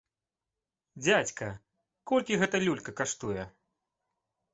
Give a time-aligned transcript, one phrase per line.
[1.03, 1.49] Дзядзька,
[2.13, 3.43] колькі гэта люлька каштуе?